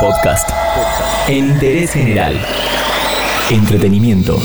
Podcast. 0.00 0.50
Interés 1.28 1.92
general. 1.92 2.34
Entretenimiento. 3.50 4.38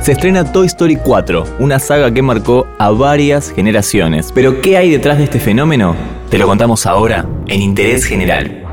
Se 0.00 0.12
estrena 0.12 0.50
Toy 0.52 0.66
Story 0.66 0.96
4, 0.96 1.44
una 1.60 1.78
saga 1.78 2.12
que 2.12 2.20
marcó 2.20 2.66
a 2.78 2.90
varias 2.90 3.52
generaciones. 3.52 4.32
Pero 4.34 4.60
¿qué 4.60 4.76
hay 4.76 4.90
detrás 4.90 5.18
de 5.18 5.24
este 5.24 5.38
fenómeno? 5.38 5.94
Te 6.30 6.38
lo 6.38 6.46
contamos 6.46 6.84
ahora 6.84 7.26
en 7.46 7.62
Interés 7.62 8.04
General. 8.04 8.63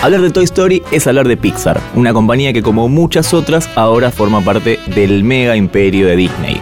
Hablar 0.00 0.20
de 0.22 0.30
Toy 0.30 0.44
Story 0.44 0.80
es 0.92 1.08
hablar 1.08 1.26
de 1.26 1.36
Pixar, 1.36 1.80
una 1.96 2.12
compañía 2.12 2.52
que 2.52 2.62
como 2.62 2.88
muchas 2.88 3.34
otras 3.34 3.68
ahora 3.74 4.12
forma 4.12 4.40
parte 4.40 4.78
del 4.94 5.24
mega 5.24 5.56
imperio 5.56 6.06
de 6.06 6.14
Disney. 6.14 6.60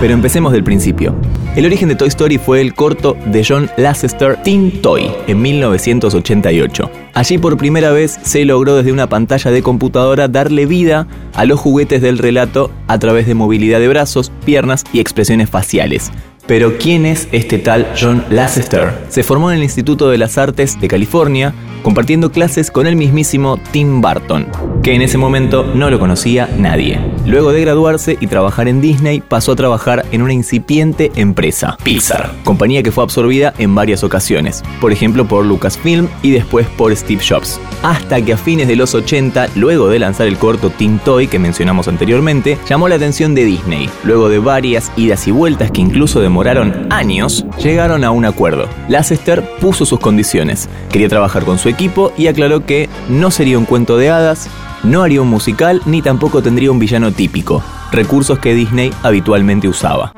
Pero 0.00 0.12
empecemos 0.12 0.52
del 0.52 0.62
principio. 0.62 1.14
El 1.56 1.64
origen 1.64 1.88
de 1.88 1.94
Toy 1.94 2.08
Story 2.08 2.36
fue 2.36 2.60
el 2.60 2.74
corto 2.74 3.16
de 3.24 3.42
John 3.42 3.70
Lasseter 3.78 4.36
Teen 4.42 4.82
Toy 4.82 5.10
en 5.28 5.40
1988. 5.40 6.90
Allí 7.14 7.38
por 7.38 7.56
primera 7.56 7.90
vez 7.90 8.18
se 8.22 8.44
logró 8.44 8.76
desde 8.76 8.92
una 8.92 9.08
pantalla 9.08 9.50
de 9.50 9.62
computadora 9.62 10.28
darle 10.28 10.66
vida 10.66 11.06
a 11.34 11.46
los 11.46 11.58
juguetes 11.58 12.02
del 12.02 12.18
relato 12.18 12.70
a 12.86 12.98
través 12.98 13.26
de 13.26 13.34
movilidad 13.34 13.80
de 13.80 13.88
brazos, 13.88 14.30
piernas 14.44 14.84
y 14.92 15.00
expresiones 15.00 15.48
faciales. 15.48 16.12
Pero 16.50 16.78
¿quién 16.78 17.06
es 17.06 17.28
este 17.30 17.60
tal 17.60 17.86
John 17.96 18.24
Lasseter? 18.28 19.04
Se 19.08 19.22
formó 19.22 19.52
en 19.52 19.58
el 19.58 19.62
Instituto 19.62 20.10
de 20.10 20.18
las 20.18 20.36
Artes 20.36 20.80
de 20.80 20.88
California, 20.88 21.54
compartiendo 21.84 22.32
clases 22.32 22.72
con 22.72 22.88
el 22.88 22.96
mismísimo 22.96 23.56
Tim 23.70 24.00
Burton, 24.00 24.48
que 24.82 24.96
en 24.96 25.02
ese 25.02 25.16
momento 25.16 25.64
no 25.76 25.90
lo 25.90 26.00
conocía 26.00 26.48
nadie. 26.58 26.98
Luego 27.24 27.52
de 27.52 27.60
graduarse 27.60 28.18
y 28.20 28.26
trabajar 28.26 28.66
en 28.66 28.80
Disney, 28.80 29.20
pasó 29.20 29.52
a 29.52 29.56
trabajar 29.56 30.04
en 30.10 30.22
una 30.22 30.32
incipiente 30.32 31.12
empresa, 31.14 31.76
Pixar, 31.84 32.32
compañía 32.42 32.82
que 32.82 32.90
fue 32.90 33.04
absorbida 33.04 33.54
en 33.58 33.74
varias 33.76 34.02
ocasiones, 34.02 34.64
por 34.80 34.90
ejemplo 34.90 35.28
por 35.28 35.44
Lucasfilm 35.44 36.08
y 36.22 36.32
después 36.32 36.66
por 36.66 36.94
Steve 36.96 37.22
Jobs. 37.26 37.60
Hasta 37.84 38.20
que 38.22 38.32
a 38.32 38.36
fines 38.36 38.66
de 38.66 38.74
los 38.76 38.94
80, 38.94 39.50
luego 39.54 39.88
de 39.88 40.00
lanzar 40.00 40.26
el 40.26 40.36
corto 40.36 40.70
Teen 40.70 40.98
Toy 40.98 41.28
que 41.28 41.38
mencionamos 41.38 41.86
anteriormente, 41.86 42.58
llamó 42.68 42.88
la 42.88 42.96
atención 42.96 43.34
de 43.34 43.44
Disney. 43.44 43.88
Luego 44.02 44.28
de 44.28 44.40
varias 44.40 44.90
idas 44.96 45.28
y 45.28 45.30
vueltas 45.30 45.70
que 45.70 45.80
incluso 45.80 46.20
demoraron 46.40 46.86
años, 46.90 47.44
llegaron 47.62 48.02
a 48.02 48.10
un 48.12 48.24
acuerdo. 48.24 48.66
Lasseter 48.88 49.44
puso 49.60 49.84
sus 49.84 50.00
condiciones. 50.00 50.70
Quería 50.90 51.10
trabajar 51.10 51.44
con 51.44 51.58
su 51.58 51.68
equipo 51.68 52.14
y 52.16 52.28
aclaró 52.28 52.64
que 52.64 52.88
no 53.10 53.30
sería 53.30 53.58
un 53.58 53.66
cuento 53.66 53.98
de 53.98 54.08
hadas, 54.08 54.48
no 54.82 55.02
haría 55.02 55.20
un 55.20 55.28
musical 55.28 55.82
ni 55.84 56.00
tampoco 56.00 56.40
tendría 56.40 56.72
un 56.72 56.78
villano 56.78 57.12
típico, 57.12 57.62
recursos 57.92 58.38
que 58.38 58.54
Disney 58.54 58.90
habitualmente 59.02 59.68
usaba. 59.68 60.14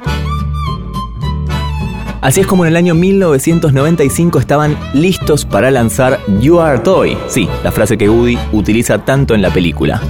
Así 2.20 2.40
es 2.40 2.46
como 2.46 2.64
en 2.64 2.68
el 2.68 2.76
año 2.76 2.94
1995 2.94 4.38
estaban 4.38 4.78
listos 4.94 5.44
para 5.44 5.72
lanzar 5.72 6.20
You 6.38 6.60
Are 6.60 6.78
Toy, 6.78 7.18
sí, 7.26 7.48
la 7.64 7.72
frase 7.72 7.98
que 7.98 8.08
Woody 8.08 8.38
utiliza 8.52 8.98
tanto 8.98 9.34
en 9.34 9.42
la 9.42 9.52
película. 9.52 10.00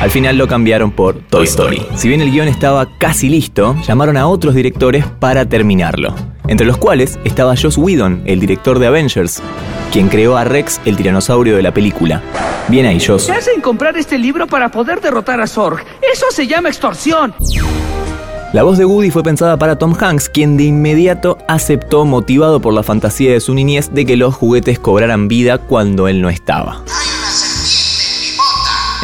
Al 0.00 0.10
final 0.10 0.36
lo 0.36 0.46
cambiaron 0.46 0.90
por 0.90 1.18
Toy 1.18 1.44
Story. 1.44 1.82
Si 1.96 2.06
bien 2.08 2.20
el 2.20 2.30
guion 2.30 2.48
estaba 2.48 2.86
casi 2.98 3.30
listo, 3.30 3.74
llamaron 3.86 4.18
a 4.18 4.26
otros 4.26 4.54
directores 4.54 5.06
para 5.06 5.48
terminarlo. 5.48 6.14
Entre 6.48 6.66
los 6.66 6.76
cuales 6.76 7.18
estaba 7.24 7.56
Joss 7.56 7.78
Whedon, 7.78 8.22
el 8.26 8.38
director 8.38 8.78
de 8.78 8.88
Avengers, 8.88 9.42
quien 9.90 10.08
creó 10.08 10.36
a 10.36 10.44
Rex, 10.44 10.80
el 10.84 10.96
tiranosaurio 10.96 11.56
de 11.56 11.62
la 11.62 11.72
película. 11.72 12.22
Bien 12.68 12.84
ahí, 12.84 13.00
Joss. 13.00 13.26
¿Qué 13.26 13.32
hacen 13.32 13.62
comprar 13.62 13.96
este 13.96 14.18
libro 14.18 14.46
para 14.46 14.70
poder 14.70 15.00
derrotar 15.00 15.40
a 15.40 15.46
Zorg? 15.46 15.82
Eso 16.12 16.26
se 16.30 16.46
llama 16.46 16.68
extorsión. 16.68 17.34
La 18.52 18.62
voz 18.62 18.78
de 18.78 18.84
Woody 18.84 19.10
fue 19.10 19.22
pensada 19.22 19.58
para 19.58 19.76
Tom 19.78 19.94
Hanks, 19.98 20.28
quien 20.28 20.56
de 20.58 20.64
inmediato 20.64 21.38
aceptó, 21.48 22.04
motivado 22.04 22.60
por 22.60 22.74
la 22.74 22.82
fantasía 22.82 23.32
de 23.32 23.40
su 23.40 23.54
niñez, 23.54 23.92
de 23.92 24.04
que 24.04 24.16
los 24.16 24.34
juguetes 24.34 24.78
cobraran 24.78 25.26
vida 25.26 25.58
cuando 25.58 26.06
él 26.06 26.20
no 26.20 26.28
estaba. 26.28 26.82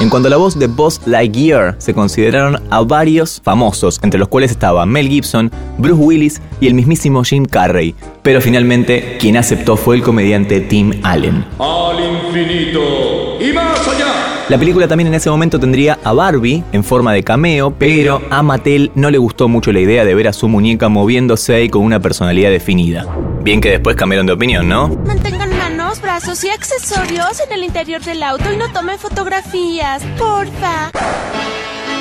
En 0.03 0.11
cuanto 0.11 0.27
a 0.27 0.31
la 0.31 0.37
voz 0.37 0.59
de 0.59 0.67
Buzz 0.67 1.01
Lightyear, 1.07 1.77
se 1.79 1.95
consideraron 1.95 2.61
a 2.71 2.81
varios 2.81 3.41
famosos, 3.45 4.01
entre 4.03 4.19
los 4.19 4.27
cuales 4.27 4.51
estaba 4.51 4.85
Mel 4.85 5.07
Gibson, 5.07 5.49
Bruce 5.79 6.03
Willis 6.03 6.43
y 6.61 6.67
el 6.67 6.75
mismísimo 6.75 7.23
Jim 7.23 7.45
Carrey. 7.45 7.95
Pero 8.21 8.41
finalmente, 8.41 9.17
quien 9.21 9.37
aceptó 9.37 9.77
fue 9.77 9.95
el 9.95 10.03
comediante 10.03 10.61
Tim 10.61 10.93
Allen. 11.05 11.45
Al 11.61 12.01
infinito 12.01 13.41
y 13.41 13.53
más 13.53 13.79
allá. 13.87 14.43
La 14.49 14.59
película 14.59 14.89
también 14.89 15.07
en 15.07 15.15
ese 15.15 15.31
momento 15.31 15.61
tendría 15.61 16.01
a 16.03 16.13
Barbie 16.13 16.65
en 16.73 16.83
forma 16.83 17.13
de 17.13 17.23
cameo, 17.23 17.71
pero 17.71 18.23
a 18.29 18.43
Mattel 18.43 18.91
no 18.97 19.09
le 19.09 19.19
gustó 19.19 19.47
mucho 19.47 19.71
la 19.71 19.79
idea 19.79 20.05
de 20.05 20.17
ver 20.17 20.27
a 20.27 20.33
su 20.33 20.49
muñeca 20.49 20.89
moviéndose 20.89 21.55
ahí 21.55 21.69
con 21.69 21.85
una 21.85 22.01
personalidad 22.01 22.51
definida. 22.51 23.07
Bien 23.43 23.61
que 23.61 23.71
después 23.71 23.97
cambiaron 23.97 24.27
de 24.27 24.33
opinión, 24.33 24.69
¿no? 24.69 24.89
Mantengan 24.89 25.57
manos, 25.59 26.01
brazos 26.01 26.45
y 26.45 26.51
accesorios 26.51 27.41
en 27.41 27.53
el 27.53 27.65
interior 27.65 28.01
del 28.01 28.23
auto 28.23 28.53
y 28.53 28.57
no 28.57 28.73
tomen 28.73 28.99
fotografías, 29.01 30.05
porfa. 30.17 30.93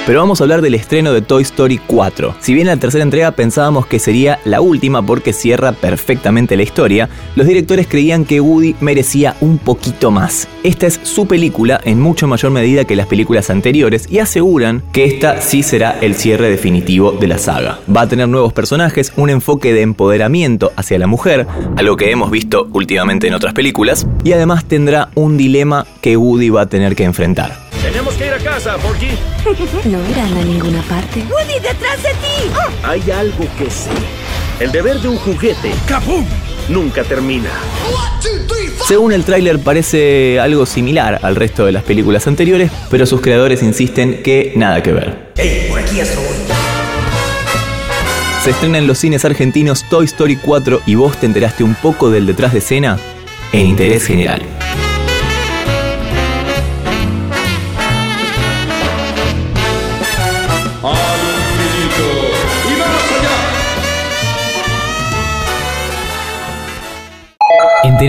Pero 0.05 0.19
vamos 0.19 0.41
a 0.41 0.45
hablar 0.45 0.63
del 0.63 0.73
estreno 0.73 1.13
de 1.13 1.21
Toy 1.21 1.43
Story 1.43 1.77
4. 1.77 2.35
Si 2.39 2.55
bien 2.55 2.65
la 2.65 2.77
tercera 2.77 3.03
entrega 3.03 3.31
pensábamos 3.31 3.85
que 3.85 3.99
sería 3.99 4.39
la 4.45 4.59
última 4.59 5.05
porque 5.05 5.31
cierra 5.31 5.73
perfectamente 5.73 6.57
la 6.57 6.63
historia, 6.63 7.07
los 7.35 7.45
directores 7.45 7.85
creían 7.87 8.25
que 8.25 8.41
Woody 8.41 8.75
merecía 8.81 9.35
un 9.41 9.59
poquito 9.59 10.09
más. 10.09 10.47
Esta 10.63 10.87
es 10.87 10.99
su 11.03 11.27
película 11.27 11.79
en 11.83 12.01
mucho 12.01 12.27
mayor 12.27 12.51
medida 12.51 12.85
que 12.85 12.95
las 12.95 13.05
películas 13.05 13.51
anteriores 13.51 14.07
y 14.09 14.17
aseguran 14.17 14.81
que 14.91 15.05
esta 15.05 15.39
sí 15.39 15.61
será 15.61 15.99
el 16.01 16.15
cierre 16.15 16.49
definitivo 16.49 17.11
de 17.11 17.27
la 17.27 17.37
saga. 17.37 17.79
Va 17.95 18.01
a 18.01 18.09
tener 18.09 18.27
nuevos 18.27 18.53
personajes, 18.53 19.13
un 19.17 19.29
enfoque 19.29 19.71
de 19.71 19.83
empoderamiento 19.83 20.71
hacia 20.77 20.97
la 20.97 21.05
mujer, 21.05 21.45
algo 21.77 21.95
que 21.95 22.09
hemos 22.09 22.31
visto 22.31 22.67
últimamente 22.73 23.27
en 23.27 23.35
otras 23.35 23.53
películas, 23.53 24.07
y 24.23 24.33
además 24.33 24.65
tendrá 24.65 25.09
un 25.13 25.37
dilema 25.37 25.85
que 26.01 26.17
Woody 26.17 26.49
va 26.49 26.61
a 26.61 26.65
tener 26.65 26.95
que 26.95 27.03
enfrentar. 27.03 27.70
Tenemos 27.81 28.13
que 28.13 28.27
ir 28.27 28.33
a 28.33 28.39
casa, 28.39 28.77
Porky. 28.77 29.09
No 29.89 29.99
irán 30.09 30.37
a 30.37 30.43
ninguna 30.43 30.81
parte. 30.83 31.23
¡Woody, 31.29 31.59
detrás 31.59 32.03
de 32.03 32.09
ti! 32.09 32.51
Hay 32.83 33.09
algo 33.11 33.45
que 33.57 33.69
sé. 33.69 33.89
El 34.59 34.71
deber 34.71 34.99
de 34.99 35.07
un 35.07 35.17
juguete 35.17 35.71
¡Capum! 35.87 36.23
nunca 36.69 37.03
termina. 37.03 37.49
Según 38.87 39.11
el 39.13 39.23
tráiler 39.25 39.59
parece 39.59 40.39
algo 40.39 40.65
similar 40.65 41.19
al 41.23 41.35
resto 41.35 41.65
de 41.65 41.71
las 41.71 41.83
películas 41.83 42.27
anteriores, 42.27 42.71
pero 42.89 43.05
sus 43.05 43.21
creadores 43.21 43.63
insisten 43.63 44.21
que 44.23 44.53
nada 44.55 44.83
que 44.83 44.91
ver. 44.91 45.31
Se 48.43 48.51
estrena 48.51 48.77
en 48.77 48.87
los 48.87 48.99
cines 48.99 49.25
argentinos 49.25 49.83
Toy 49.89 50.05
Story 50.05 50.35
4 50.35 50.81
y 50.85 50.95
vos 50.95 51.17
te 51.17 51.25
enteraste 51.25 51.63
un 51.63 51.75
poco 51.75 52.09
del 52.09 52.25
detrás 52.25 52.53
de 52.53 52.59
escena 52.59 52.97
en 53.51 53.67
Interés 53.67 54.05
General. 54.05 54.41